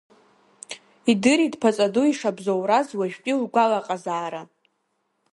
Идырит 1.11 1.53
ԥаҵаду 1.61 2.05
ишабзоураз 2.07 2.87
уажәтәи 2.99 3.39
лгәалаҟазаара. 3.41 4.41